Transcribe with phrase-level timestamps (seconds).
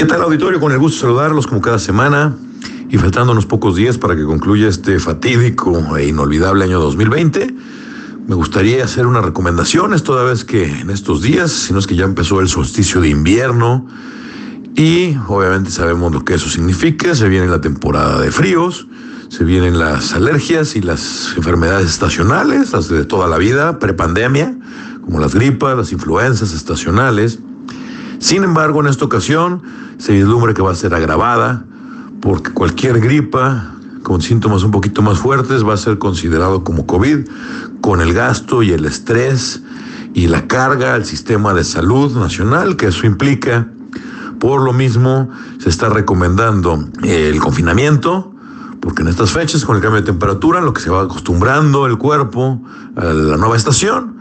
[0.00, 0.58] ¿Qué tal auditorio?
[0.58, 2.34] Con el gusto de saludarlos como cada semana
[2.88, 7.54] y faltando unos pocos días para que concluya este fatídico e inolvidable año 2020.
[8.26, 11.96] Me gustaría hacer unas recomendaciones toda vez que en estos días, si no es que
[11.96, 13.86] ya empezó el solsticio de invierno
[14.74, 18.86] y obviamente sabemos lo que eso significa, se viene la temporada de fríos,
[19.28, 24.56] se vienen las alergias y las enfermedades estacionales, las de toda la vida, prepandemia,
[25.02, 27.38] como las gripas, las influencias estacionales.
[28.20, 29.62] Sin embargo, en esta ocasión
[29.98, 31.64] se vislumbra que va a ser agravada
[32.20, 37.26] porque cualquier gripa con síntomas un poquito más fuertes va a ser considerado como COVID,
[37.80, 39.62] con el gasto y el estrés
[40.12, 43.68] y la carga al sistema de salud nacional que eso implica.
[44.38, 48.34] Por lo mismo, se está recomendando el confinamiento,
[48.80, 51.96] porque en estas fechas, con el cambio de temperatura, lo que se va acostumbrando el
[51.96, 52.60] cuerpo
[52.96, 54.16] a la nueva estación,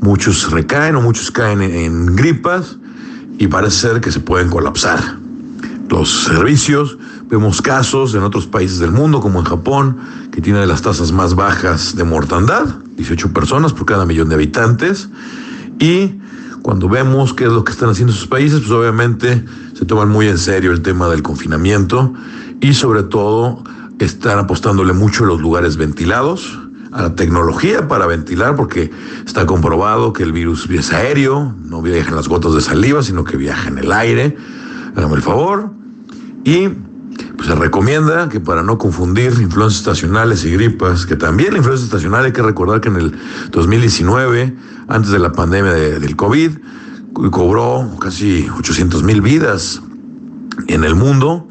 [0.00, 2.78] muchos recaen o muchos caen en, gripas
[3.38, 5.16] y parece ser que se pueden colapsar.
[5.88, 6.96] Los servicios,
[7.28, 9.98] vemos casos en otros países del mundo, como en Japón,
[10.30, 12.66] que tiene las tasas más bajas de mortandad,
[12.96, 15.08] 18 personas por cada millón de habitantes,
[15.78, 16.18] y
[16.62, 20.28] cuando vemos qué es lo que están haciendo esos países, pues obviamente se toman muy
[20.28, 22.14] en serio el tema del confinamiento
[22.60, 23.64] y sobre todo
[23.98, 26.58] están apostándole mucho a los lugares ventilados,
[26.92, 28.90] a la tecnología para ventilar, porque
[29.26, 33.24] está comprobado que el virus es aéreo, no viaja en las gotas de saliva, sino
[33.24, 34.36] que viaja en el aire.
[34.94, 35.70] Hágame el favor.
[36.44, 36.68] Y
[37.36, 41.84] pues se recomienda que para no confundir influencias estacionales y gripas, que también la influencia
[41.84, 43.18] estacional hay que recordar que en el
[43.50, 44.56] 2019,
[44.88, 46.50] antes de la pandemia del COVID,
[47.30, 49.82] cobró casi 800 mil vidas
[50.68, 51.48] en el mundo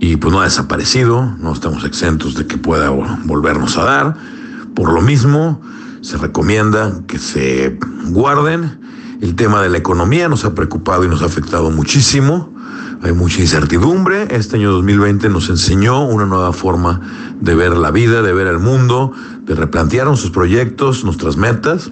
[0.00, 4.37] y pues no ha desaparecido, no estamos exentos de que pueda volvernos a dar.
[4.78, 5.60] Por lo mismo,
[6.02, 7.76] se recomienda que se
[8.10, 8.78] guarden.
[9.20, 12.54] El tema de la economía nos ha preocupado y nos ha afectado muchísimo.
[13.02, 14.28] Hay mucha incertidumbre.
[14.30, 17.00] Este año 2020 nos enseñó una nueva forma
[17.40, 19.12] de ver la vida, de ver el mundo,
[19.42, 21.90] de replantear nuestros proyectos, nuestras metas.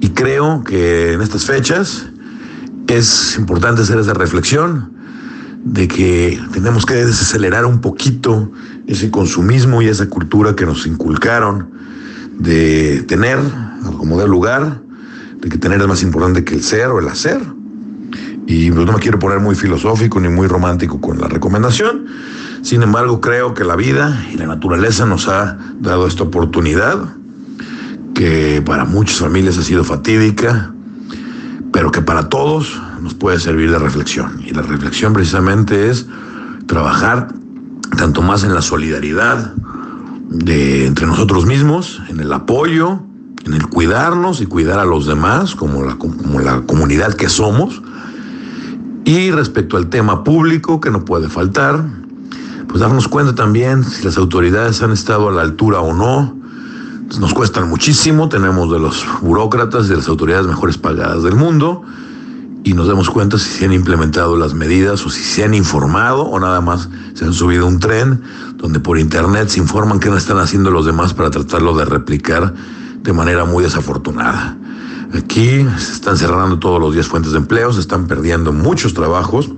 [0.00, 2.08] Y creo que en estas fechas
[2.88, 4.90] es importante hacer esa reflexión
[5.64, 8.50] de que tenemos que desacelerar un poquito
[8.88, 11.80] ese consumismo y esa cultura que nos inculcaron
[12.42, 13.38] de tener
[13.98, 14.80] como de lugar,
[15.40, 17.40] de que tener es más importante que el ser o el hacer.
[18.46, 22.06] Y pues no me quiero poner muy filosófico ni muy romántico con la recomendación.
[22.62, 27.16] Sin embargo, creo que la vida y la naturaleza nos ha dado esta oportunidad
[28.14, 30.72] que para muchas familias ha sido fatídica,
[31.72, 34.42] pero que para todos nos puede servir de reflexión.
[34.44, 36.06] Y la reflexión precisamente es
[36.66, 37.28] trabajar
[37.96, 39.54] tanto más en la solidaridad
[40.32, 43.00] de entre nosotros mismos, en el apoyo,
[43.44, 47.82] en el cuidarnos y cuidar a los demás como la, como la comunidad que somos.
[49.04, 51.84] Y respecto al tema público que no puede faltar,
[52.68, 56.34] pues darnos cuenta también si las autoridades han estado a la altura o no.
[57.20, 61.84] Nos cuestan muchísimo, tenemos de los burócratas y de las autoridades mejores pagadas del mundo
[62.64, 66.22] y nos damos cuenta si se han implementado las medidas o si se han informado
[66.22, 68.22] o nada más se han subido un tren
[68.56, 72.54] donde por internet se informan qué están haciendo los demás para tratarlo de replicar
[73.02, 74.56] de manera muy desafortunada.
[75.14, 79.50] Aquí se están cerrando todos los días fuentes de empleo, se están perdiendo muchos trabajos,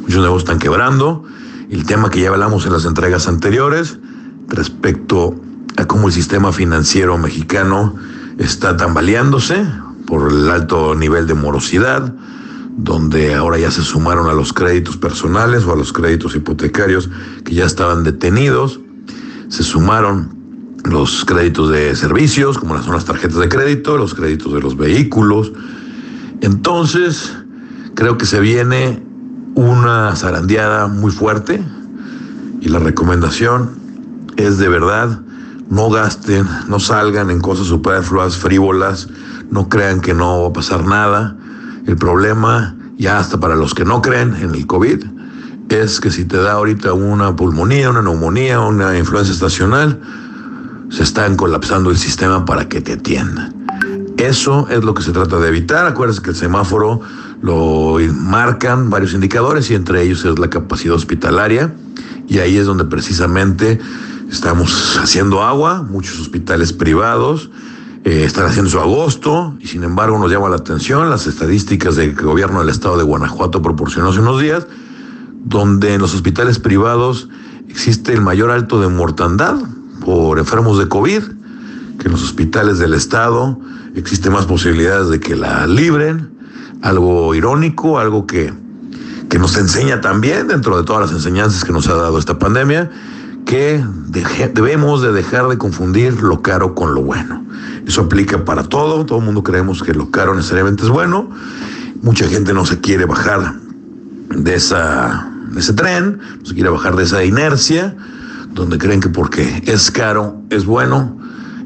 [0.00, 1.24] muchos negocios están quebrando.
[1.70, 3.98] El tema que ya hablamos en las entregas anteriores
[4.48, 5.34] respecto
[5.76, 7.94] a cómo el sistema financiero mexicano
[8.38, 9.66] está tambaleándose
[10.06, 12.14] por el alto nivel de morosidad,
[12.76, 17.08] donde ahora ya se sumaron a los créditos personales o a los créditos hipotecarios
[17.44, 18.80] que ya estaban detenidos,
[19.48, 20.36] se sumaron
[20.84, 25.52] los créditos de servicios, como son las tarjetas de crédito, los créditos de los vehículos.
[26.42, 27.34] Entonces,
[27.94, 29.02] creo que se viene
[29.54, 31.64] una zarandeada muy fuerte
[32.60, 33.70] y la recomendación
[34.36, 35.22] es de verdad,
[35.70, 39.08] no gasten, no salgan en cosas superfluas, frívolas,
[39.50, 41.38] no crean que no va a pasar nada
[41.86, 45.04] el problema, ya hasta para los que no creen en el COVID,
[45.68, 50.00] es que si te da ahorita una pulmonía, una neumonía, una influencia estacional,
[50.90, 53.54] se está colapsando el sistema para que te atiendan.
[54.18, 55.86] Eso es lo que se trata de evitar.
[55.86, 57.00] Acuérdense que el semáforo
[57.42, 61.74] lo marcan varios indicadores y entre ellos es la capacidad hospitalaria.
[62.26, 63.78] Y ahí es donde precisamente
[64.30, 67.50] estamos haciendo agua, muchos hospitales privados
[68.06, 72.14] eh, están haciendo su agosto y sin embargo nos llama la atención las estadísticas del
[72.14, 74.64] gobierno del estado de Guanajuato proporcionó hace unos días,
[75.44, 77.28] donde en los hospitales privados
[77.68, 79.56] existe el mayor alto de mortandad
[80.04, 81.20] por enfermos de COVID,
[81.98, 83.58] que en los hospitales del estado
[83.96, 86.30] existe más posibilidades de que la libren,
[86.82, 88.52] algo irónico, algo que,
[89.28, 92.88] que nos enseña también, dentro de todas las enseñanzas que nos ha dado esta pandemia,
[93.46, 93.84] que
[94.54, 97.45] debemos de dejar de confundir lo caro con lo bueno.
[97.86, 101.30] Eso aplica para todo, todo el mundo creemos que lo caro necesariamente es bueno,
[102.02, 103.54] mucha gente no se quiere bajar
[104.30, 107.96] de, esa, de ese tren, no se quiere bajar de esa inercia,
[108.52, 111.16] donde creen que porque es caro es bueno,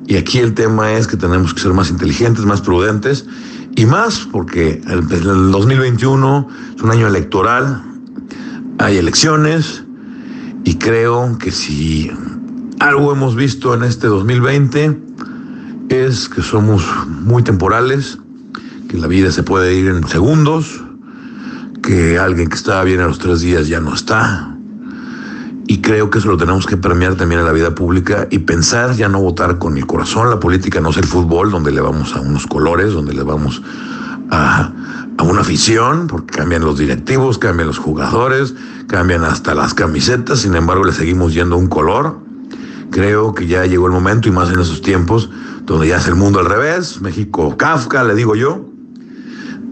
[0.07, 3.25] y aquí el tema es que tenemos que ser más inteligentes, más prudentes,
[3.77, 7.83] y más porque el, el 2021 es un año electoral,
[8.79, 9.85] hay elecciones,
[10.65, 12.11] y creo que si
[12.79, 15.11] algo hemos visto en este 2020
[15.91, 18.17] es que somos muy temporales,
[18.89, 20.81] que la vida se puede ir en segundos,
[21.83, 24.57] que alguien que estaba bien a los tres días ya no está.
[25.67, 28.95] Y creo que eso lo tenemos que premiar también en la vida pública y pensar
[28.95, 30.31] ya no votar con el corazón.
[30.31, 33.61] La política no es el fútbol donde le vamos a unos colores, donde le vamos
[34.31, 34.73] a,
[35.19, 38.55] a una afición, porque cambian los directivos, cambian los jugadores,
[38.87, 42.19] cambian hasta las camisetas, sin embargo le seguimos yendo un color.
[42.91, 45.31] Creo que ya llegó el momento, y más en esos tiempos,
[45.65, 48.67] donde ya es el mundo al revés, México Kafka, le digo yo,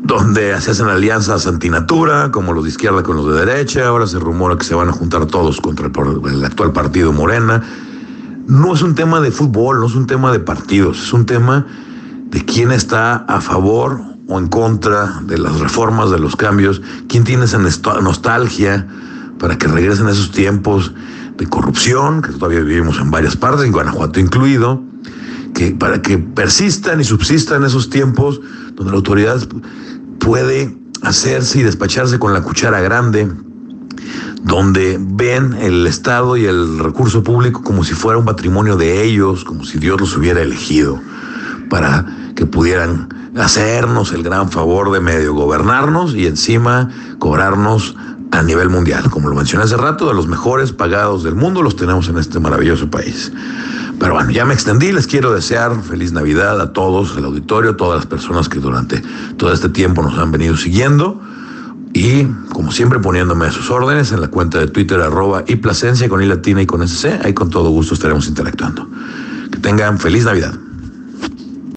[0.03, 4.19] donde se hacen alianzas antinatura, como los de izquierda con los de derecha, ahora se
[4.19, 7.63] rumora que se van a juntar todos contra el, el actual partido Morena.
[8.47, 11.67] No es un tema de fútbol, no es un tema de partidos, es un tema
[12.31, 17.25] de quién está a favor o en contra de las reformas, de los cambios, quién
[17.25, 18.87] tiene esa nostalgia
[19.39, 20.93] para que regresen esos tiempos
[21.37, 24.83] de corrupción, que todavía vivimos en varias partes, en Guanajuato incluido,
[25.59, 28.41] que para que persistan y subsistan esos tiempos
[28.75, 29.41] donde la autoridad
[30.21, 30.73] puede
[31.03, 33.29] hacerse y despacharse con la cuchara grande,
[34.45, 39.43] donde ven el Estado y el recurso público como si fuera un patrimonio de ellos,
[39.43, 41.01] como si Dios los hubiera elegido,
[41.69, 42.07] para
[42.37, 46.89] que pudieran hacernos el gran favor de medio gobernarnos y encima
[47.19, 47.97] cobrarnos
[48.31, 49.11] a nivel mundial.
[49.11, 52.41] Como lo mencioné hace rato, de los mejores pagados del mundo los tenemos en este
[52.41, 53.33] maravilloso país.
[53.99, 57.77] Pero bueno, ya me extendí, les quiero desear feliz Navidad a todos, el auditorio, a
[57.77, 59.03] todas las personas que durante
[59.37, 61.21] todo este tiempo nos han venido siguiendo.
[61.95, 66.09] Y como siempre poniéndome a sus órdenes en la cuenta de Twitter arroba y Plasencia
[66.09, 68.87] con I latina y con SC, ahí con todo gusto estaremos interactuando.
[69.51, 70.55] Que tengan feliz Navidad.